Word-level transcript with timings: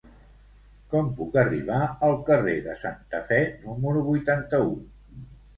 Com 0.93 1.11
puc 1.19 1.37
arribar 1.41 1.83
al 2.09 2.17
carrer 2.31 2.55
de 2.71 2.75
Santa 2.85 3.21
Fe 3.29 3.39
número 3.69 4.03
vuitanta-u? 4.11 4.75